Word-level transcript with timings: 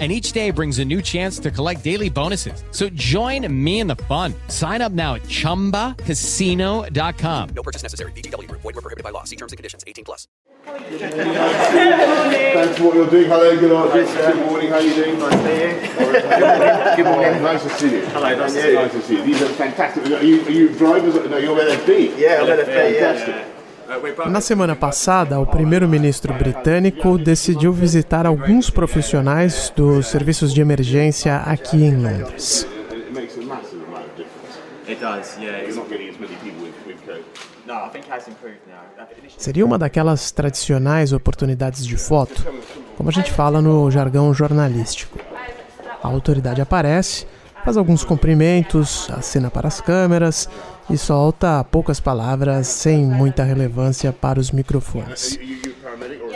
and 0.00 0.10
each 0.10 0.32
day 0.32 0.50
brings 0.50 0.80
a 0.80 0.84
new 0.84 1.00
chance 1.00 1.38
to 1.38 1.52
collect 1.52 1.84
daily 1.84 2.10
bonuses. 2.10 2.64
So 2.72 2.88
join 2.88 3.46
me 3.64 3.78
in 3.78 3.86
the 3.86 3.94
fun. 3.94 4.34
Sign 4.48 4.82
up 4.82 4.90
now 4.90 5.14
at 5.14 5.22
ChumbaCasino.com. 5.22 7.48
No 7.54 7.62
purchase 7.62 7.84
necessary. 7.84 8.10
BGW. 8.12 8.50
Void 8.50 8.64
were 8.64 8.72
prohibited 8.72 9.04
by 9.04 9.10
law. 9.10 9.22
See 9.22 9.36
terms 9.36 9.52
and 9.52 9.56
conditions. 9.56 9.84
18 9.86 10.04
plus. 10.04 10.26
Thanks 10.64 10.88
for 12.78 12.84
what 12.84 12.94
you're 12.94 13.10
doing. 13.10 13.28
Hello, 13.28 13.54
good 13.58 13.70
afternoon. 13.70 14.36
Good 14.36 14.46
morning. 14.46 14.68
How 14.70 14.76
are 14.76 14.82
you 14.82 14.94
doing? 14.94 15.18
Nice 15.18 15.32
to 15.32 15.38
see 15.44 15.62
you. 15.62 15.70
Good 16.96 17.06
morning. 17.06 17.42
Nice 17.42 17.62
to 17.62 17.68
see 17.70 17.90
you. 17.96 18.00
Hello, 18.06 18.34
nice 18.34 18.54
to 18.54 18.60
see 18.60 18.68
you. 18.68 18.74
Nice 18.74 18.92
to 18.92 19.02
see 19.02 19.16
you. 19.16 19.22
These 19.24 19.42
are 19.42 19.48
fantastic. 19.50 20.04
Are 20.06 20.22
you, 20.24 20.42
are 20.44 20.50
you 20.50 20.68
drivers? 20.70 21.14
No, 21.14 21.36
you're 21.36 21.56
LFB. 21.56 22.16
Yeah, 22.18 22.40
I'm 22.40 22.46
LFB, 22.48 22.94
yeah. 22.94 23.12
Fantastic. 23.12 23.53
Na 24.26 24.40
semana 24.40 24.74
passada, 24.74 25.38
o 25.38 25.46
primeiro-ministro 25.46 26.32
britânico 26.32 27.18
decidiu 27.18 27.72
visitar 27.72 28.26
alguns 28.26 28.70
profissionais 28.70 29.72
dos 29.74 30.06
serviços 30.06 30.52
de 30.54 30.60
emergência 30.60 31.36
aqui 31.36 31.76
em 31.76 31.96
Londres. 31.96 32.66
Seria 39.36 39.64
uma 39.64 39.78
daquelas 39.78 40.30
tradicionais 40.30 41.12
oportunidades 41.12 41.86
de 41.86 41.96
foto, 41.96 42.44
como 42.96 43.08
a 43.08 43.12
gente 43.12 43.30
fala 43.32 43.60
no 43.60 43.90
jargão 43.90 44.32
jornalístico. 44.32 45.18
A 46.02 46.08
autoridade 46.08 46.60
aparece, 46.60 47.26
faz 47.64 47.76
alguns 47.76 48.04
cumprimentos, 48.04 49.10
acena 49.10 49.50
para 49.50 49.68
as 49.68 49.80
câmeras 49.80 50.48
e 50.90 50.98
solta 50.98 51.64
poucas 51.64 52.00
palavras 52.00 52.66
sem 52.66 53.04
muita 53.04 53.42
relevância 53.42 54.12
para 54.12 54.38
os 54.38 54.50
microfones. 54.50 55.38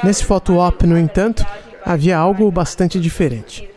Nesse 0.02 0.24
photo-op, 0.24 0.86
no 0.86 0.96
entanto, 0.96 1.44
havia 1.84 2.16
algo 2.16 2.50
bastante 2.50 3.00
diferente. 3.00 3.68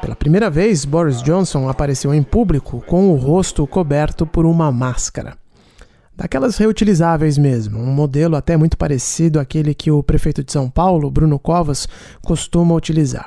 Pela 0.00 0.16
primeira 0.16 0.50
vez, 0.50 0.84
Boris 0.84 1.22
Johnson 1.22 1.68
apareceu 1.68 2.12
em 2.12 2.22
público 2.22 2.82
com 2.86 3.10
o 3.10 3.16
rosto 3.16 3.66
coberto 3.66 4.26
por 4.26 4.44
uma 4.44 4.72
máscara. 4.72 5.36
Daquelas 6.14 6.56
reutilizáveis 6.56 7.38
mesmo, 7.38 7.78
um 7.78 7.86
modelo 7.86 8.36
até 8.36 8.56
muito 8.56 8.76
parecido 8.76 9.40
àquele 9.40 9.74
que 9.74 9.90
o 9.90 10.02
prefeito 10.02 10.44
de 10.44 10.52
São 10.52 10.68
Paulo, 10.68 11.10
Bruno 11.10 11.38
Covas, 11.38 11.88
costuma 12.20 12.74
utilizar. 12.74 13.26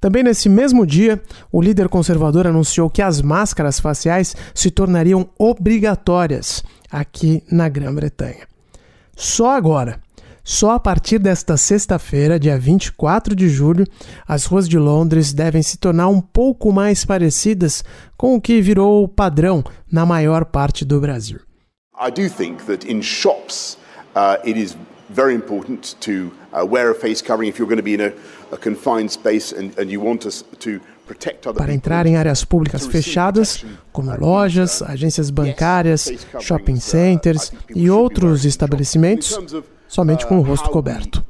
Também 0.00 0.22
nesse 0.22 0.48
mesmo 0.48 0.86
dia, 0.86 1.20
o 1.50 1.60
líder 1.60 1.88
conservador 1.88 2.46
anunciou 2.46 2.90
que 2.90 3.02
as 3.02 3.22
máscaras 3.22 3.80
faciais 3.80 4.36
se 4.54 4.70
tornariam 4.70 5.28
obrigatórias 5.38 6.62
aqui 6.90 7.42
na 7.50 7.68
Grã-Bretanha. 7.68 8.46
Só 9.16 9.56
agora, 9.56 9.98
só 10.44 10.72
a 10.72 10.80
partir 10.80 11.18
desta 11.18 11.56
sexta-feira, 11.56 12.38
dia 12.38 12.56
24 12.56 13.34
de 13.34 13.48
julho, 13.48 13.84
as 14.28 14.44
ruas 14.44 14.68
de 14.68 14.78
Londres 14.78 15.32
devem 15.32 15.62
se 15.62 15.76
tornar 15.76 16.08
um 16.08 16.20
pouco 16.20 16.70
mais 16.70 17.04
parecidas 17.04 17.82
com 18.16 18.36
o 18.36 18.40
que 18.40 18.60
virou 18.60 19.02
o 19.02 19.08
padrão 19.08 19.64
na 19.90 20.06
maior 20.06 20.44
parte 20.44 20.84
do 20.84 21.00
Brasil. 21.00 21.40
I 21.98 22.10
do 22.10 22.28
think 22.28 22.62
that 22.66 22.86
in 22.86 23.02
shops, 23.02 23.78
uh, 24.14 24.38
it 24.46 24.56
is 24.56 24.76
very 25.08 25.34
important 25.34 25.94
to 26.00 26.32
uh, 26.52 26.64
wear 26.64 26.90
a 26.90 26.94
face 26.94 27.22
covering 27.22 27.48
if 27.48 27.58
you're 27.58 27.68
going 27.68 27.78
to 27.78 27.82
be 27.82 27.94
in 27.94 28.00
a, 28.00 28.12
a 28.52 28.56
confined 28.56 29.10
space 29.10 29.52
and, 29.52 29.76
and 29.78 29.90
you 29.90 30.00
want 30.00 30.26
us 30.26 30.44
to 30.60 30.80
Para 31.56 31.72
entrar 31.72 32.04
em 32.04 32.16
áreas 32.16 32.44
públicas 32.44 32.84
fechadas, 32.84 33.64
como 33.92 34.10
uh, 34.10 34.18
lojas, 34.18 34.80
uh, 34.80 34.86
agências 34.86 35.30
bancárias, 35.30 36.06
coverings, 36.06 36.44
shopping 36.44 36.74
uh, 36.74 36.80
centers 36.80 37.52
e 37.72 37.88
outros 37.88 38.44
estabelecimentos, 38.44 39.38
somente 39.86 40.26
com 40.26 40.38
o 40.38 40.40
uh, 40.40 40.42
rosto 40.42 40.68
coberto. 40.68 41.24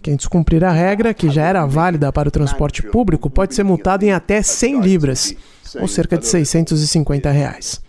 Quem 0.00 0.14
descumprir 0.14 0.62
a 0.62 0.70
regra, 0.70 1.12
que 1.12 1.28
já 1.30 1.42
era 1.42 1.66
válida 1.66 2.12
para 2.12 2.28
o 2.28 2.30
transporte 2.30 2.80
público, 2.80 3.28
pode 3.28 3.56
ser 3.56 3.64
multado 3.64 4.04
em 4.04 4.12
até 4.12 4.40
100 4.40 4.80
libras, 4.80 5.34
ou 5.80 5.88
cerca 5.88 6.16
de 6.16 6.26
650 6.26 7.30
reais. 7.30 7.82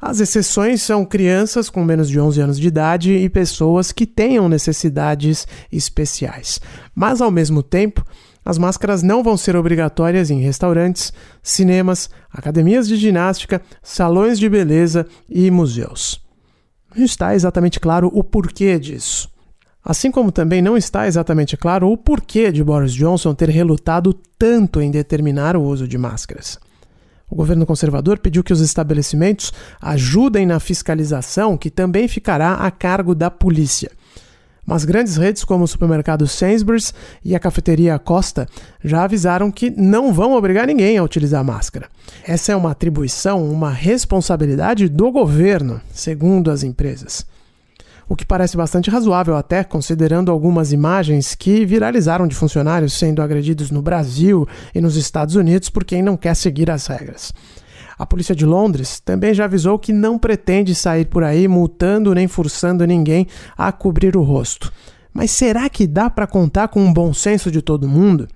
As 0.00 0.20
exceções 0.20 0.80
são 0.82 1.04
crianças 1.04 1.68
com 1.68 1.84
menos 1.84 2.08
de 2.08 2.20
11 2.20 2.40
anos 2.40 2.58
de 2.58 2.68
idade 2.68 3.12
e 3.12 3.28
pessoas 3.28 3.90
que 3.90 4.06
tenham 4.06 4.48
necessidades 4.48 5.46
especiais. 5.72 6.60
Mas, 6.94 7.20
ao 7.20 7.32
mesmo 7.32 7.62
tempo, 7.64 8.04
as 8.44 8.58
máscaras 8.58 9.02
não 9.02 9.22
vão 9.22 9.36
ser 9.36 9.56
obrigatórias 9.56 10.30
em 10.30 10.40
restaurantes, 10.40 11.12
cinemas, 11.42 12.08
academias 12.32 12.86
de 12.86 12.96
ginástica, 12.96 13.60
salões 13.82 14.38
de 14.38 14.48
beleza 14.48 15.04
e 15.28 15.50
museus. 15.50 16.24
Não 16.94 17.04
está 17.04 17.34
exatamente 17.34 17.80
claro 17.80 18.08
o 18.14 18.22
porquê 18.22 18.78
disso. 18.78 19.28
Assim 19.84 20.10
como 20.10 20.30
também 20.30 20.62
não 20.62 20.76
está 20.76 21.06
exatamente 21.06 21.56
claro 21.56 21.90
o 21.90 21.96
porquê 21.96 22.52
de 22.52 22.62
Boris 22.62 22.92
Johnson 22.92 23.34
ter 23.34 23.48
relutado 23.48 24.14
tanto 24.38 24.80
em 24.80 24.90
determinar 24.90 25.56
o 25.56 25.62
uso 25.62 25.88
de 25.88 25.98
máscaras. 25.98 26.58
O 27.30 27.34
governo 27.34 27.66
conservador 27.66 28.18
pediu 28.18 28.42
que 28.42 28.52
os 28.52 28.60
estabelecimentos 28.60 29.52
ajudem 29.80 30.46
na 30.46 30.58
fiscalização, 30.58 31.56
que 31.56 31.70
também 31.70 32.08
ficará 32.08 32.54
a 32.54 32.70
cargo 32.70 33.14
da 33.14 33.30
polícia. 33.30 33.90
Mas 34.64 34.84
grandes 34.84 35.16
redes 35.16 35.44
como 35.44 35.64
o 35.64 35.68
supermercado 35.68 36.26
Sainsbury's 36.26 36.92
e 37.24 37.34
a 37.34 37.40
cafeteria 37.40 37.98
Costa 37.98 38.46
já 38.84 39.02
avisaram 39.02 39.50
que 39.50 39.70
não 39.70 40.12
vão 40.12 40.34
obrigar 40.34 40.66
ninguém 40.66 40.98
a 40.98 41.02
utilizar 41.02 41.42
máscara. 41.42 41.88
Essa 42.22 42.52
é 42.52 42.56
uma 42.56 42.72
atribuição, 42.72 43.50
uma 43.50 43.70
responsabilidade 43.70 44.88
do 44.88 45.10
governo, 45.10 45.80
segundo 45.92 46.50
as 46.50 46.62
empresas 46.62 47.24
o 48.08 48.16
que 48.16 48.24
parece 48.24 48.56
bastante 48.56 48.90
razoável 48.90 49.36
até 49.36 49.62
considerando 49.62 50.30
algumas 50.30 50.72
imagens 50.72 51.34
que 51.34 51.66
viralizaram 51.66 52.26
de 52.26 52.34
funcionários 52.34 52.94
sendo 52.94 53.20
agredidos 53.20 53.70
no 53.70 53.82
Brasil 53.82 54.48
e 54.74 54.80
nos 54.80 54.96
Estados 54.96 55.34
Unidos 55.34 55.68
por 55.68 55.84
quem 55.84 56.02
não 56.02 56.16
quer 56.16 56.34
seguir 56.34 56.70
as 56.70 56.86
regras. 56.86 57.34
A 57.98 58.06
polícia 58.06 58.34
de 58.34 58.46
Londres 58.46 59.00
também 59.00 59.34
já 59.34 59.44
avisou 59.44 59.78
que 59.78 59.92
não 59.92 60.18
pretende 60.18 60.74
sair 60.74 61.04
por 61.04 61.24
aí 61.24 61.48
multando 61.48 62.14
nem 62.14 62.28
forçando 62.28 62.86
ninguém 62.86 63.26
a 63.56 63.72
cobrir 63.72 64.16
o 64.16 64.22
rosto. 64.22 64.72
Mas 65.12 65.32
será 65.32 65.68
que 65.68 65.86
dá 65.86 66.08
para 66.08 66.26
contar 66.26 66.68
com 66.68 66.80
um 66.80 66.92
bom 66.92 67.12
senso 67.12 67.50
de 67.50 67.60
todo 67.60 67.88
mundo? 67.88 68.28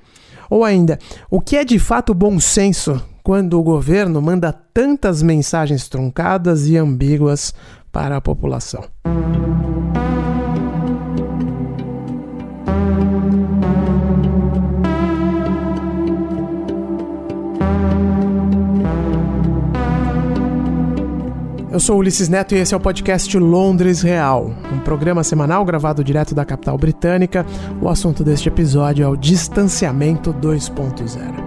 Ou 0.50 0.64
ainda, 0.64 0.98
o 1.30 1.40
que 1.40 1.56
é 1.56 1.64
de 1.64 1.78
fato 1.78 2.12
bom 2.12 2.40
senso 2.40 3.00
quando 3.22 3.58
o 3.58 3.62
governo 3.62 4.20
manda 4.20 4.52
tantas 4.52 5.22
mensagens 5.22 5.88
truncadas 5.88 6.66
e 6.66 6.76
ambíguas 6.76 7.54
para 7.92 8.16
a 8.16 8.20
população? 8.20 8.82
Eu 21.70 21.80
sou 21.80 21.98
Ulisses 21.98 22.28
Neto 22.28 22.54
e 22.54 22.58
esse 22.58 22.74
é 22.74 22.76
o 22.76 22.80
podcast 22.80 23.38
Londres 23.38 24.02
Real, 24.02 24.54
um 24.70 24.78
programa 24.80 25.24
semanal 25.24 25.64
gravado 25.64 26.04
direto 26.04 26.34
da 26.34 26.44
capital 26.44 26.76
britânica. 26.76 27.46
O 27.80 27.88
assunto 27.88 28.22
deste 28.22 28.48
episódio 28.48 29.02
é 29.02 29.08
o 29.08 29.16
distanciamento 29.16 30.34
2.0. 30.34 31.41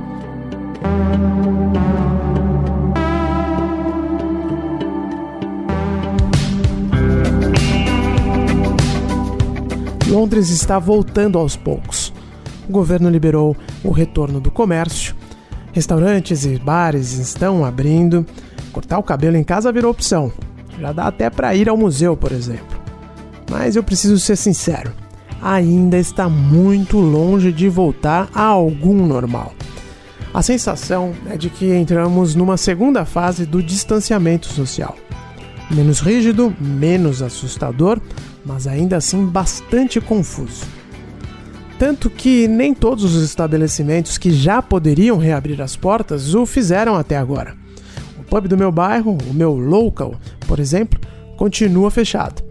Londres 10.16 10.50
está 10.50 10.80
voltando 10.80 11.38
aos 11.38 11.58
poucos. 11.58 12.14
O 12.70 12.72
governo 12.72 13.10
liberou 13.10 13.54
o 13.84 13.92
retorno 13.92 14.40
do 14.40 14.50
comércio, 14.50 15.14
restaurantes 15.74 16.46
e 16.46 16.58
bares 16.58 17.18
estão 17.18 17.66
abrindo. 17.66 18.26
Cortar 18.72 18.98
o 18.98 19.04
cabelo 19.04 19.36
em 19.36 19.44
casa 19.44 19.74
virou 19.74 19.92
opção. 19.92 20.32
Já 20.80 20.94
dá 20.94 21.08
até 21.08 21.30
para 21.30 21.54
ir 21.54 21.68
ao 21.68 21.76
museu, 21.76 22.16
por 22.16 22.32
exemplo. 22.32 22.80
Mas 23.52 23.76
eu 23.76 23.84
preciso 23.84 24.18
ser 24.18 24.38
sincero, 24.38 24.94
ainda 25.42 25.98
está 25.98 26.30
muito 26.30 26.98
longe 26.98 27.52
de 27.52 27.68
voltar 27.68 28.30
a 28.34 28.46
algum 28.46 29.06
normal. 29.06 29.54
A 30.34 30.42
sensação 30.42 31.12
é 31.30 31.36
de 31.36 31.50
que 31.50 31.76
entramos 31.76 32.36
numa 32.36 32.56
segunda 32.56 33.04
fase 33.04 33.46
do 33.46 33.62
distanciamento 33.62 34.48
social. 34.48 34.96
Menos 35.70 36.00
rígido, 36.00 36.56
menos 36.58 37.22
assustador, 37.22 38.00
mas 38.46 38.68
ainda 38.68 38.98
assim 38.98 39.26
bastante 39.26 40.00
confuso. 40.00 40.66
Tanto 41.78 42.10
que 42.10 42.48
nem 42.48 42.74
todos 42.74 43.04
os 43.04 43.22
estabelecimentos 43.24 44.18
que 44.18 44.32
já 44.32 44.62
poderiam 44.62 45.18
reabrir 45.18 45.62
as 45.62 45.76
portas 45.76 46.34
o 46.34 46.46
fizeram 46.46 46.96
até 46.96 47.18
agora. 47.18 47.56
O 48.20 48.24
pub 48.24 48.48
do 48.48 48.58
meu 48.58 48.72
bairro, 48.72 49.18
o 49.30 49.34
meu 49.34 49.56
local, 49.56 50.16
por 50.48 50.60
exemplo, 50.60 51.00
continua 51.36 51.92
fechado. 51.92 52.44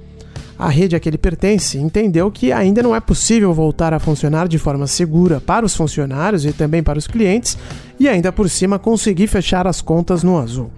A 0.59 0.69
rede 0.69 0.95
a 0.95 1.01
que 1.01 1.09
ele 1.09 1.19
pertence 1.19 1.79
entendeu 1.79 2.31
que 2.31 2.53
ainda 2.53 2.83
não 2.83 2.95
é 2.95 3.01
possível 3.01 3.53
voltar 3.53 3.93
a 3.93 3.99
funcionar 3.99 4.47
de 4.47 4.59
forma 4.59 4.87
segura 4.87 5.41
para 5.41 5.67
os 5.67 5.75
funcionários 5.75 6.45
e 6.45 6.53
também 6.53 6.83
para 6.83 6.99
os 6.99 7.07
clientes 7.07 7.59
e 7.99 8.09
ainda 8.09 8.31
por 8.31 8.49
cima 8.49 8.79
conseguir 8.79 9.27
fechar 9.27 9.67
as 9.67 9.81
contas 9.81 10.23
no 10.23 10.39
azul. 10.39 10.71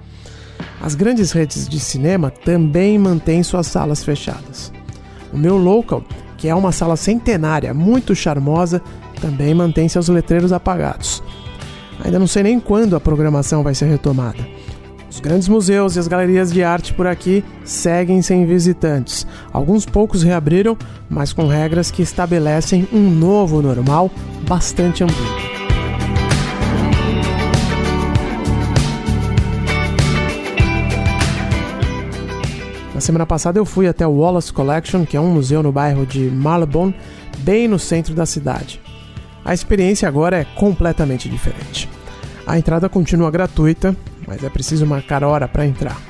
As 0.81 0.95
grandes 0.95 1.33
redes 1.33 1.69
de 1.69 1.79
cinema 1.79 2.31
também 2.31 2.99
mantêm 2.99 3.43
suas 3.43 3.67
salas 3.67 4.03
fechadas. 4.03 4.76
O 5.37 5.39
meu 5.39 5.59
local, 5.59 6.03
que 6.39 6.49
é 6.49 6.55
uma 6.55 6.73
sala 6.73 6.97
centenária 6.97 7.75
muito 7.75 8.15
charmosa, 8.15 8.81
também 9.21 9.53
mantém 9.53 9.87
seus 9.87 10.09
letreiros 10.09 10.51
apagados. 10.51 11.23
Ainda 12.03 12.19
não 12.19 12.27
sei 12.27 12.43
nem 12.43 12.59
quando 12.59 12.97
a 12.97 13.01
programação 13.01 13.63
vai 13.63 13.75
ser 13.75 13.85
retomada. 13.85 14.39
Os 15.11 15.21
grandes 15.21 15.47
museus 15.47 15.95
e 15.95 15.99
as 15.99 16.09
galerias 16.09 16.51
de 16.51 16.63
arte 16.63 16.95
por 16.95 17.07
aqui 17.07 17.45
seguem 17.65 18.23
sem 18.23 18.47
visitantes. 18.47 19.27
Alguns 19.53 19.85
poucos 19.85 20.23
reabriram, 20.23 20.75
mas 21.07 21.35
com 21.35 21.47
regras 21.47 21.91
que 21.91 22.01
estabelecem 22.01 22.89
um 22.91 23.11
novo 23.11 23.61
normal 23.61 24.11
bastante 24.49 25.05
ambíguo. 25.05 25.56
Na 32.97 33.01
semana 33.03 33.27
passada 33.27 33.59
eu 33.59 33.67
fui 33.67 33.87
até 33.87 34.07
o 34.07 34.21
Wallace 34.21 34.51
Collection, 34.51 35.05
que 35.05 35.19
é 35.19 35.21
um 35.21 35.31
museu 35.31 35.63
no 35.63 35.71
bairro 35.71 36.07
de 36.07 36.31
Marylebone, 36.31 36.95
bem 37.41 37.69
no 37.69 37.79
centro 37.79 38.15
da 38.15 38.25
cidade. 38.25 38.81
A 39.45 39.53
experiência 39.53 40.09
agora 40.09 40.39
é 40.39 40.47
completamente 40.47 41.29
diferente. 41.29 41.91
A 42.47 42.57
entrada 42.57 42.89
continua 42.89 43.31
gratuita, 43.31 43.95
mas 44.27 44.43
é 44.43 44.49
preciso 44.49 44.87
marcar 44.87 45.23
hora 45.23 45.47
para 45.47 45.67
entrar. 45.67 46.01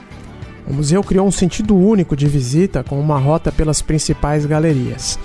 O 0.64 0.72
museu 0.72 1.02
criou 1.02 1.26
um 1.26 1.32
sentido 1.32 1.76
único 1.76 2.14
de 2.14 2.28
visita 2.28 2.84
com 2.84 3.00
uma 3.00 3.18
rota 3.18 3.50
pelas 3.50 3.82
principais 3.82 4.46
galerias. 4.46 5.18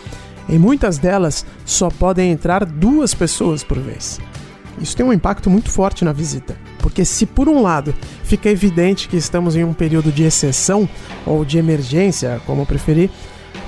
Em 0.50 0.58
muitas 0.58 0.98
delas, 0.98 1.46
só 1.64 1.92
podem 1.92 2.32
entrar 2.32 2.66
duas 2.66 3.14
pessoas 3.14 3.64
por 3.64 3.78
vez. 3.78 4.20
Isso 4.80 4.98
tem 4.98 5.06
um 5.06 5.14
impacto 5.14 5.48
muito 5.48 5.70
forte 5.70 6.04
na 6.04 6.12
visita, 6.12 6.58
porque 6.80 7.06
se 7.06 7.28
por 7.28 7.48
um 7.48 7.62
lado 7.62 7.94
fica 8.32 8.50
evidente 8.50 9.10
que 9.10 9.18
estamos 9.18 9.58
em 9.58 9.66
um 9.66 9.74
período 9.74 10.10
de 10.10 10.24
exceção 10.24 10.88
ou 11.26 11.44
de 11.44 11.58
emergência, 11.58 12.40
como 12.46 12.66
preferir, 12.66 13.10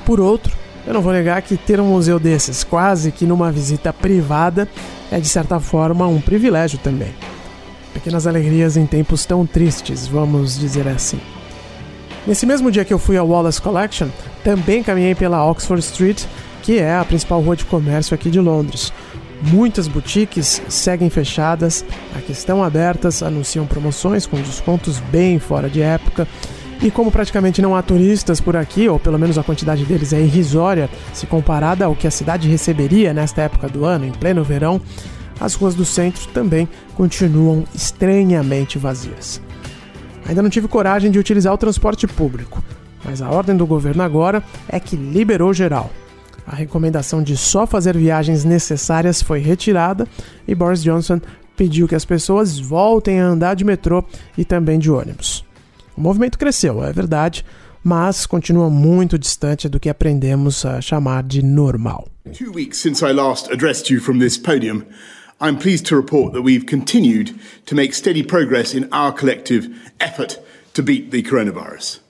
por 0.06 0.22
outro, 0.22 0.56
eu 0.88 0.94
não 0.94 1.02
vou 1.02 1.12
negar 1.12 1.42
que 1.42 1.58
ter 1.58 1.82
um 1.82 1.88
museu 1.88 2.18
desses 2.18 2.64
quase 2.64 3.12
que 3.12 3.26
numa 3.26 3.52
visita 3.52 3.92
privada 3.92 4.66
é 5.12 5.20
de 5.20 5.28
certa 5.28 5.60
forma 5.60 6.08
um 6.08 6.22
privilégio 6.22 6.80
também. 6.80 7.14
Pequenas 7.94 8.26
alegrias 8.26 8.78
em 8.78 8.86
tempos 8.86 9.26
tão 9.26 9.46
tristes, 9.46 10.08
vamos 10.08 10.58
dizer 10.58 10.88
assim. 10.88 11.20
Nesse 12.26 12.46
mesmo 12.46 12.72
dia 12.72 12.86
que 12.86 12.94
eu 12.94 13.00
fui 13.00 13.18
ao 13.18 13.28
Wallace 13.28 13.62
Collection, 13.62 14.08
também 14.46 14.82
caminhei 14.82 15.14
pela 15.14 15.46
Oxford 15.46 15.84
Street, 15.84 16.24
que 16.62 16.80
é 16.80 16.96
a 16.96 17.04
principal 17.04 17.42
rua 17.42 17.58
de 17.58 17.66
comércio 17.66 18.16
aqui 18.16 18.30
de 18.30 18.40
Londres. 18.40 18.94
Muitas 19.52 19.90
boutiques 19.90 20.62
seguem 20.70 21.10
fechadas, 21.10 21.84
aqui 22.16 22.32
estão 22.32 22.64
abertas, 22.64 23.22
anunciam 23.22 23.66
promoções 23.66 24.26
com 24.26 24.38
descontos 24.38 25.00
bem 25.12 25.38
fora 25.38 25.70
de 25.70 25.82
época. 25.82 26.26
E 26.82 26.90
como 26.90 27.12
praticamente 27.12 27.62
não 27.62 27.76
há 27.76 27.82
turistas 27.82 28.40
por 28.40 28.56
aqui, 28.56 28.88
ou 28.88 28.98
pelo 28.98 29.20
menos 29.20 29.38
a 29.38 29.44
quantidade 29.44 29.84
deles 29.86 30.14
é 30.14 30.22
irrisória 30.22 30.90
se 31.14 31.28
comparada 31.28 31.86
ao 31.86 31.96
que 31.96 32.08
a 32.08 32.12
cidade 32.12 32.48
receberia 32.48 33.14
nesta 33.14 33.42
época 33.42 33.68
do 33.68 33.84
ano, 33.84 34.06
em 34.06 34.12
pleno 34.12 34.44
verão, 34.44 34.82
as 35.40 35.56
ruas 35.56 35.76
do 35.76 35.84
centro 35.84 36.26
também 36.34 36.68
continuam 36.96 37.66
estranhamente 37.76 38.78
vazias. 38.78 39.42
Ainda 40.26 40.42
não 40.42 40.50
tive 40.50 40.70
coragem 40.70 41.12
de 41.12 41.20
utilizar 41.20 41.54
o 41.54 41.58
transporte 41.58 42.08
público, 42.08 42.64
mas 43.04 43.22
a 43.22 43.30
ordem 43.30 43.58
do 43.58 43.66
governo 43.66 44.04
agora 44.04 44.42
é 44.70 44.80
que 44.80 44.96
liberou 44.96 45.54
geral. 45.54 45.92
A 46.46 46.56
recomendação 46.56 47.24
de 47.24 47.38
só 47.38 47.66
fazer 47.66 47.98
viagens 47.98 48.44
necessárias 48.44 49.22
foi 49.22 49.40
retirada 49.40 50.08
e 50.48 50.54
Boris 50.54 50.84
Johnson 50.84 51.20
pediu 51.56 51.88
que 51.88 51.96
as 51.96 52.06
pessoas 52.06 52.60
voltem 52.60 53.20
a 53.20 53.26
andar 53.26 53.56
de 53.56 53.64
metrô 53.64 54.04
e 54.38 54.44
também 54.44 54.80
de 54.80 54.92
ônibus. 54.92 55.46
O 55.96 56.02
movimento 56.02 56.38
cresceu, 56.38 56.84
é 56.84 56.92
verdade, 56.92 57.46
mas 57.84 58.26
continua 58.26 58.70
muito 58.70 59.18
distante 59.18 59.70
do 59.70 59.80
que 59.80 59.90
aprendemos 59.90 60.66
a 60.66 60.82
chamar 60.82 61.24
de 61.24 61.44
normal. 61.44 62.08
Two 62.32 62.52
weeks 62.52 62.78
since 62.78 63.06
I 63.06 63.12
last 63.12 63.52
addressed 63.52 63.94
you 63.94 64.02
from 64.02 64.20
this 64.20 64.38
podium, 64.38 64.86
I'm 65.40 65.58
pleased 65.58 65.86
to 65.88 65.96
report 65.96 66.34
that 66.34 66.42
we've 66.42 66.66
continued 66.66 67.36
to 67.66 67.76
make 67.76 67.94
steady 67.94 68.24
progress 68.24 68.74
in 68.74 68.88
our 68.92 69.14
collective 69.14 69.70
effort 70.00 70.40
to 70.74 70.82
beat 70.82 71.12
the 71.12 71.22
coronavirus. 71.22 72.03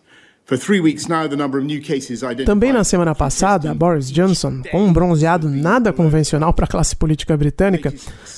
Também 2.46 2.74
na 2.74 2.84
semana 2.84 3.16
passada, 3.16 3.74
Boris 3.74 4.12
Johnson, 4.12 4.62
com 4.70 4.84
um 4.84 4.92
bronzeado 4.92 5.50
nada 5.50 5.94
convencional 5.94 6.54
para 6.54 6.66
a 6.66 6.68
classe 6.68 6.96
política 6.96 7.36
britânica, 7.38 7.94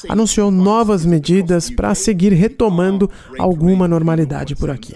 anunciou 0.08 0.52
novas 0.52 1.04
medidas 1.04 1.70
para 1.70 1.96
seguir 1.96 2.32
retomando 2.32 3.10
alguma 3.40 3.88
normalidade 3.88 4.56
por 4.56 4.70
aqui. 4.70 4.94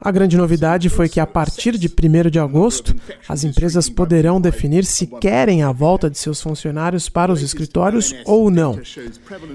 A 0.00 0.10
grande 0.10 0.36
novidade 0.36 0.88
foi 0.88 1.08
que, 1.08 1.20
a 1.20 1.26
partir 1.26 1.76
de 1.76 1.88
1 1.88 2.30
de 2.30 2.38
agosto, 2.38 2.94
as 3.28 3.44
empresas 3.44 3.88
poderão 3.88 4.40
definir 4.40 4.84
se 4.84 5.06
querem 5.06 5.62
a 5.62 5.72
volta 5.72 6.08
de 6.08 6.18
seus 6.18 6.40
funcionários 6.40 7.08
para 7.08 7.32
os 7.32 7.42
escritórios 7.42 8.14
ou 8.24 8.50
não. 8.50 8.78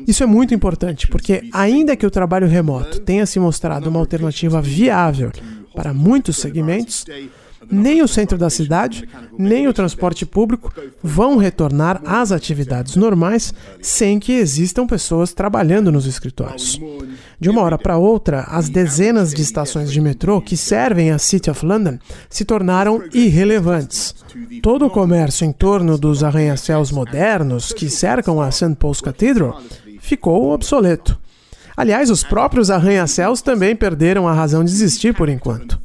Isso 0.08 0.24
é 0.24 0.26
muito 0.26 0.54
importante, 0.54 1.08
porque, 1.08 1.50
ainda 1.54 1.96
que 1.96 2.06
o 2.06 2.12
trabalho 2.12 2.48
remoto 2.48 3.00
tenha 3.02 3.26
se 3.26 3.40
mostrado 3.40 3.90
uma 3.90 4.00
alternativa 4.00 4.62
viável 4.62 5.32
para 5.78 5.94
muitos 5.94 6.38
segmentos, 6.38 7.06
nem 7.70 8.02
o 8.02 8.08
centro 8.08 8.36
da 8.36 8.50
cidade, 8.50 9.08
nem 9.38 9.68
o 9.68 9.74
transporte 9.74 10.26
público 10.26 10.74
vão 11.04 11.38
retornar 11.38 12.02
às 12.04 12.32
atividades 12.32 12.96
normais 12.96 13.54
sem 13.80 14.18
que 14.18 14.32
existam 14.32 14.88
pessoas 14.88 15.36
trabalhando 15.36 15.92
nos 15.92 16.08
escritórios. 16.08 16.82
De 17.40 17.48
uma 17.48 17.62
hora 17.62 17.78
para 17.78 17.96
outra, 17.96 18.42
as 18.50 18.70
dezenas 18.70 19.32
de 19.32 19.44
estações 19.44 19.92
de 19.92 20.02
metrô 20.02 20.42
que 20.42 20.58
servem 20.58 21.12
a 21.12 21.20
City 21.20 21.52
of 21.52 21.64
London 21.64 22.00
se 22.28 22.44
tornaram 22.44 23.04
irrelevantes. 23.14 24.16
Todo 24.64 24.88
o 24.88 24.90
comércio 24.90 25.46
em 25.46 25.52
torno 25.52 25.96
dos 25.96 26.24
arranha-céus 26.24 26.92
modernos 26.92 27.72
que 27.72 27.88
cercam 27.88 28.42
a 28.42 28.50
St. 28.50 28.76
Paul's 28.80 29.00
Cathedral 29.00 29.62
ficou 30.00 30.52
obsoleto. 30.52 31.27
Aliás, 31.78 32.10
os 32.10 32.24
próprios 32.24 32.72
arranha-céus 32.72 33.44
também 33.44 33.76
perderam 33.76 34.28
a 34.28 34.34
razão 34.34 34.64
de 34.64 34.72
existir 34.72 35.14
por 35.14 35.30
enquanto. 35.30 35.80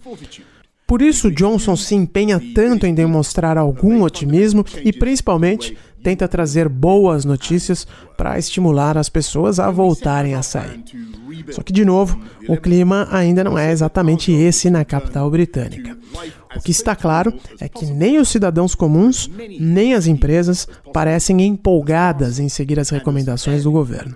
Por 0.86 1.02
isso, 1.02 1.30
Johnson 1.30 1.76
se 1.76 1.94
empenha 1.94 2.40
tanto 2.54 2.86
em 2.86 2.94
demonstrar 2.94 3.58
algum 3.58 4.02
otimismo 4.02 4.64
e, 4.82 4.92
principalmente, 4.92 5.76
tenta 6.02 6.26
trazer 6.26 6.68
boas 6.68 7.24
notícias 7.24 7.86
para 8.16 8.38
estimular 8.38 8.96
as 8.98 9.08
pessoas 9.08 9.60
a 9.60 9.70
voltarem 9.70 10.34
a 10.34 10.42
sair. 10.42 10.82
Só 11.50 11.62
que, 11.62 11.72
de 11.72 11.84
novo, 11.84 12.20
o 12.48 12.56
clima 12.56 13.06
ainda 13.10 13.44
não 13.44 13.58
é 13.58 13.70
exatamente 13.70 14.32
esse 14.32 14.70
na 14.70 14.84
capital 14.84 15.30
britânica. 15.30 15.96
O 16.56 16.60
que 16.60 16.70
está 16.70 16.94
claro 16.94 17.32
é 17.60 17.68
que 17.68 17.86
nem 17.86 18.18
os 18.18 18.28
cidadãos 18.28 18.74
comuns, 18.74 19.30
nem 19.58 19.94
as 19.94 20.06
empresas 20.06 20.68
parecem 20.92 21.40
empolgadas 21.42 22.38
em 22.38 22.48
seguir 22.48 22.78
as 22.78 22.90
recomendações 22.90 23.64
do 23.64 23.72
governo. 23.72 24.14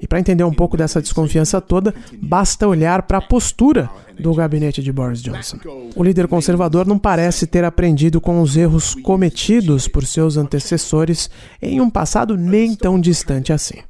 E 0.00 0.06
para 0.06 0.20
entender 0.20 0.44
um 0.44 0.52
pouco 0.52 0.76
dessa 0.76 1.00
desconfiança 1.00 1.60
toda, 1.60 1.94
basta 2.20 2.66
olhar 2.66 3.02
para 3.02 3.18
a 3.18 3.22
postura 3.22 3.90
do 4.18 4.34
gabinete 4.34 4.82
de 4.82 4.92
Boris 4.92 5.22
Johnson. 5.22 5.58
O 5.94 6.02
líder 6.02 6.28
conservador 6.28 6.86
não 6.86 6.98
parece 6.98 7.46
ter 7.46 7.64
aprendido 7.64 8.20
com 8.20 8.40
os 8.40 8.56
erros 8.56 8.94
cometidos 8.94 9.88
por 9.88 10.04
seus 10.04 10.36
antecessores 10.36 11.30
em 11.60 11.80
um 11.80 11.90
passado 11.90 12.36
nem 12.36 12.74
tão 12.74 13.00
distante 13.00 13.52
assim. 13.52 13.82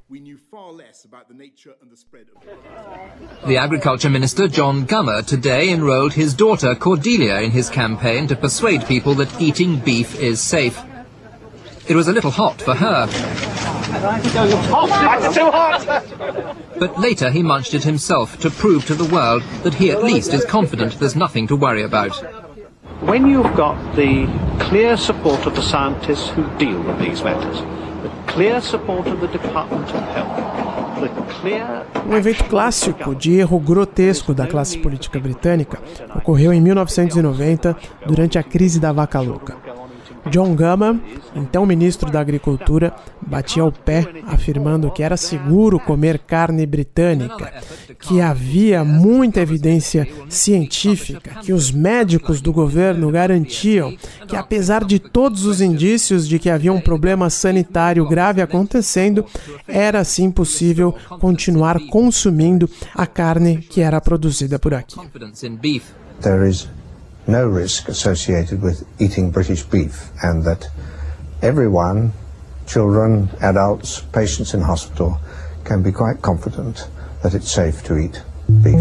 The 3.46 3.58
Agriculture 3.58 4.10
Minister 4.10 4.48
John 4.48 4.84
Gummer 4.86 5.22
today 5.22 5.70
enrolled 5.70 6.12
his 6.12 6.34
daughter 6.34 6.74
Cordelia 6.74 7.42
in 7.42 7.50
his 7.50 7.70
campaign 7.70 8.26
to 8.26 8.36
persuade 8.36 8.84
people 8.86 9.14
that 9.14 9.30
eating 9.40 9.76
beef 9.76 10.20
is 10.20 10.40
safe. 10.40 10.76
It 11.88 11.94
was 11.94 12.08
a 12.08 12.12
little 12.12 12.32
hot 12.32 12.60
for 12.60 12.74
her. 12.74 13.06
But 16.78 16.98
later 16.98 17.30
he 17.30 17.42
munched 17.42 17.74
it 17.74 17.84
himself 17.84 18.38
to 18.40 18.50
prove 18.50 18.84
to 18.86 18.94
the 18.94 19.04
world 19.04 19.42
that 19.62 19.74
he 19.74 19.90
at 19.90 20.02
least 20.02 20.34
is 20.34 20.44
confident 20.44 20.98
there's 20.98 21.14
nothing 21.16 21.46
to 21.46 21.56
worry 21.56 21.82
about. 21.82 22.14
When 23.02 23.26
you've 23.26 23.54
got 23.54 23.76
the 23.94 24.26
clear 24.58 24.96
support 24.96 25.46
of 25.46 25.54
the 25.54 25.62
scientists 25.62 26.28
who 26.30 26.42
deal 26.58 26.82
with 26.82 26.98
these 26.98 27.22
matters, 27.22 27.60
the 28.02 28.10
clear 28.26 28.60
support 28.60 29.06
of 29.06 29.20
the 29.20 29.28
Department 29.28 29.88
of 29.90 30.02
Health, 30.14 31.00
the 31.00 31.08
clear... 31.34 31.86
Um 32.04 32.16
evento 32.16 32.44
clássico 32.44 33.14
de 33.14 33.38
erro 33.38 33.58
grotesco 33.60 34.34
da 34.34 34.46
classe 34.46 34.78
política 34.78 35.20
britânica 35.20 35.78
ocorreu 36.14 36.52
em 36.52 36.60
1990, 36.60 37.76
durante 38.06 38.38
a 38.38 38.42
crise 38.42 38.80
da 38.80 38.92
vaca 38.92 39.20
louca. 39.20 39.65
John 40.30 40.54
Gama, 40.54 41.00
então 41.34 41.64
ministro 41.64 42.10
da 42.10 42.20
Agricultura, 42.20 42.94
batia 43.26 43.64
o 43.64 43.72
pé 43.72 44.06
afirmando 44.26 44.90
que 44.90 45.02
era 45.02 45.16
seguro 45.16 45.78
comer 45.78 46.18
carne 46.18 46.66
britânica, 46.66 47.52
que 48.00 48.20
havia 48.20 48.84
muita 48.84 49.40
evidência 49.40 50.06
científica, 50.28 51.40
que 51.42 51.52
os 51.52 51.70
médicos 51.70 52.40
do 52.40 52.52
governo 52.52 53.10
garantiam 53.10 53.94
que, 54.26 54.36
apesar 54.36 54.84
de 54.84 54.98
todos 54.98 55.44
os 55.44 55.60
indícios 55.60 56.26
de 56.26 56.38
que 56.38 56.50
havia 56.50 56.72
um 56.72 56.80
problema 56.80 57.30
sanitário 57.30 58.06
grave 58.08 58.42
acontecendo, 58.42 59.24
era 59.66 60.04
sim 60.04 60.30
possível 60.30 60.94
continuar 61.20 61.78
consumindo 61.88 62.68
a 62.94 63.06
carne 63.06 63.58
que 63.58 63.80
era 63.80 64.00
produzida 64.00 64.58
por 64.58 64.74
aqui. 64.74 64.96
There 66.22 66.48
is 66.48 66.66
no 67.26 67.48
risk 67.48 67.88
associated 67.88 68.62
with 68.62 68.84
eating 68.98 69.30
British 69.30 69.62
beef, 69.64 70.10
and 70.22 70.44
that 70.44 70.68
everyone, 71.42 72.12
children, 72.66 73.28
adults, 73.40 74.00
patients 74.12 74.54
in 74.54 74.60
hospital, 74.60 75.18
can 75.64 75.82
be 75.82 75.92
quite 75.92 76.22
confident 76.22 76.88
that 77.22 77.34
it's 77.34 77.50
safe 77.50 77.82
to 77.84 77.98
eat 77.98 78.22
beef. 78.62 78.80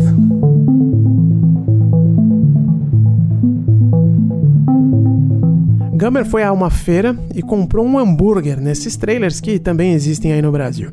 Gummer 5.98 6.26
foi 6.26 6.44
a 6.44 6.52
uma 6.52 6.70
feira 6.70 7.18
e 7.34 7.42
comprou 7.42 7.86
um 7.86 7.98
hambúrguer 7.98 8.60
nesses 8.60 8.96
trailers 8.96 9.40
que 9.40 9.58
também 9.58 9.94
existem 9.94 10.34
aí 10.34 10.42
no 10.42 10.52
Brasil. 10.52 10.92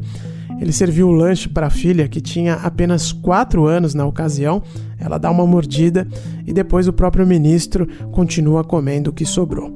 Ele 0.63 0.71
serviu 0.71 1.09
o 1.09 1.13
lanche 1.13 1.49
para 1.49 1.67
a 1.67 1.71
filha, 1.71 2.07
que 2.07 2.21
tinha 2.21 2.55
apenas 2.55 3.11
4 3.11 3.67
anos 3.67 3.95
na 3.95 4.07
ocasião. 4.07 4.63
Ela 4.97 5.19
dá 5.19 5.29
uma 5.29 5.45
mordida 5.45 6.07
e 6.47 6.53
depois 6.53 6.87
o 6.87 6.93
próprio 6.93 7.27
ministro 7.27 7.85
continua 8.13 8.63
comendo 8.63 9.11
o 9.11 9.13
que 9.13 9.27
sobrou. 9.27 9.73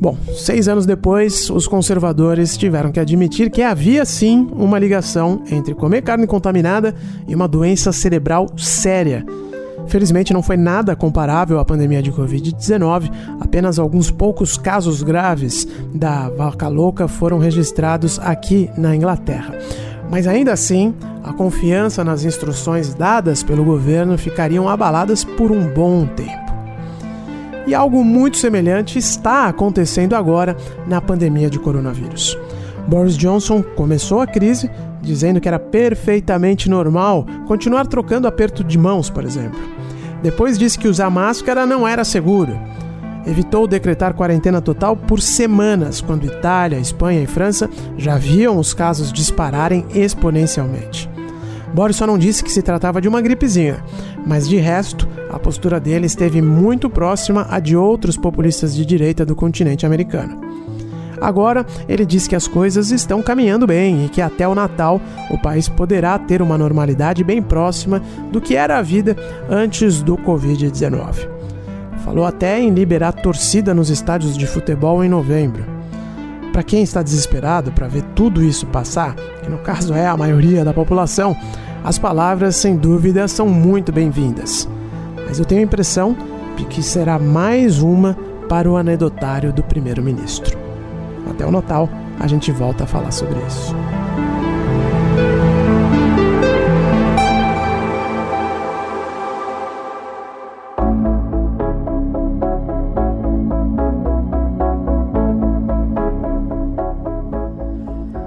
Bom, 0.00 0.16
seis 0.34 0.66
anos 0.66 0.86
depois, 0.86 1.50
os 1.50 1.68
conservadores 1.68 2.56
tiveram 2.56 2.90
que 2.90 2.98
admitir 2.98 3.50
que 3.50 3.60
havia 3.60 4.06
sim 4.06 4.48
uma 4.52 4.78
ligação 4.78 5.42
entre 5.52 5.74
comer 5.74 6.00
carne 6.00 6.26
contaminada 6.26 6.94
e 7.28 7.34
uma 7.34 7.46
doença 7.46 7.92
cerebral 7.92 8.46
séria. 8.56 9.26
Felizmente 9.88 10.32
não 10.32 10.42
foi 10.42 10.56
nada 10.56 10.96
comparável 10.96 11.58
à 11.58 11.64
pandemia 11.66 12.00
de 12.00 12.10
Covid-19, 12.10 13.10
apenas 13.40 13.78
alguns 13.78 14.10
poucos 14.10 14.56
casos 14.56 15.02
graves 15.02 15.68
da 15.94 16.30
vaca 16.30 16.66
louca 16.66 17.06
foram 17.06 17.38
registrados 17.38 18.18
aqui 18.20 18.70
na 18.78 18.96
Inglaterra. 18.96 19.54
Mas 20.10 20.26
ainda 20.26 20.52
assim, 20.52 20.92
a 21.22 21.32
confiança 21.32 22.02
nas 22.02 22.24
instruções 22.24 22.92
dadas 22.92 23.42
pelo 23.42 23.64
governo 23.64 24.18
ficariam 24.18 24.68
abaladas 24.68 25.22
por 25.22 25.52
um 25.52 25.68
bom 25.68 26.04
tempo. 26.04 26.50
E 27.66 27.74
algo 27.74 28.02
muito 28.02 28.36
semelhante 28.36 28.98
está 28.98 29.46
acontecendo 29.46 30.14
agora 30.14 30.56
na 30.88 31.00
pandemia 31.00 31.48
de 31.48 31.60
coronavírus. 31.60 32.36
Boris 32.88 33.16
Johnson 33.16 33.62
começou 33.62 34.20
a 34.20 34.26
crise 34.26 34.68
dizendo 35.00 35.40
que 35.40 35.46
era 35.46 35.58
perfeitamente 35.58 36.68
normal 36.68 37.24
continuar 37.46 37.86
trocando 37.86 38.26
aperto 38.26 38.64
de 38.64 38.76
mãos, 38.76 39.08
por 39.08 39.24
exemplo. 39.24 39.60
Depois 40.22 40.58
disse 40.58 40.78
que 40.78 40.88
usar 40.88 41.08
máscara 41.08 41.64
não 41.64 41.86
era 41.86 42.04
seguro 42.04 42.58
evitou 43.26 43.66
decretar 43.66 44.14
quarentena 44.14 44.60
total 44.60 44.96
por 44.96 45.20
semanas, 45.20 46.00
quando 46.00 46.26
Itália, 46.26 46.78
Espanha 46.78 47.22
e 47.22 47.26
França 47.26 47.68
já 47.96 48.16
viam 48.16 48.58
os 48.58 48.74
casos 48.74 49.12
dispararem 49.12 49.86
exponencialmente. 49.94 51.08
Boris 51.72 51.96
só 51.96 52.06
não 52.06 52.18
disse 52.18 52.42
que 52.42 52.50
se 52.50 52.62
tratava 52.62 53.00
de 53.00 53.08
uma 53.08 53.20
gripezinha, 53.20 53.82
mas 54.26 54.48
de 54.48 54.56
resto, 54.56 55.08
a 55.30 55.38
postura 55.38 55.78
dele 55.78 56.06
esteve 56.06 56.42
muito 56.42 56.90
próxima 56.90 57.46
à 57.48 57.60
de 57.60 57.76
outros 57.76 58.16
populistas 58.16 58.74
de 58.74 58.84
direita 58.84 59.24
do 59.24 59.36
continente 59.36 59.86
americano. 59.86 60.40
Agora, 61.20 61.66
ele 61.86 62.06
diz 62.06 62.26
que 62.26 62.34
as 62.34 62.48
coisas 62.48 62.90
estão 62.90 63.22
caminhando 63.22 63.66
bem 63.66 64.06
e 64.06 64.08
que 64.08 64.22
até 64.22 64.48
o 64.48 64.54
Natal 64.54 65.00
o 65.30 65.38
país 65.38 65.68
poderá 65.68 66.18
ter 66.18 66.40
uma 66.40 66.56
normalidade 66.56 67.22
bem 67.22 67.42
próxima 67.42 68.02
do 68.32 68.40
que 68.40 68.56
era 68.56 68.78
a 68.78 68.82
vida 68.82 69.14
antes 69.48 70.02
do 70.02 70.16
Covid-19. 70.16 71.39
Falou 72.04 72.24
até 72.24 72.60
em 72.60 72.70
liberar 72.70 73.12
torcida 73.12 73.74
nos 73.74 73.90
estádios 73.90 74.36
de 74.36 74.46
futebol 74.46 75.04
em 75.04 75.08
novembro. 75.08 75.64
Para 76.52 76.62
quem 76.62 76.82
está 76.82 77.02
desesperado 77.02 77.70
para 77.72 77.88
ver 77.88 78.02
tudo 78.14 78.42
isso 78.42 78.66
passar, 78.66 79.14
que 79.42 79.48
no 79.48 79.58
caso 79.58 79.94
é 79.94 80.06
a 80.06 80.16
maioria 80.16 80.64
da 80.64 80.72
população, 80.72 81.36
as 81.84 81.98
palavras 81.98 82.56
sem 82.56 82.76
dúvida 82.76 83.28
são 83.28 83.46
muito 83.46 83.92
bem-vindas. 83.92 84.68
Mas 85.26 85.38
eu 85.38 85.44
tenho 85.44 85.60
a 85.60 85.64
impressão 85.64 86.16
de 86.56 86.64
que 86.64 86.82
será 86.82 87.18
mais 87.18 87.80
uma 87.80 88.16
para 88.48 88.68
o 88.68 88.76
anedotário 88.76 89.52
do 89.52 89.62
primeiro-ministro. 89.62 90.58
Até 91.30 91.46
o 91.46 91.50
Natal 91.50 91.88
a 92.18 92.26
gente 92.26 92.50
volta 92.50 92.84
a 92.84 92.86
falar 92.86 93.12
sobre 93.12 93.38
isso. 93.46 93.74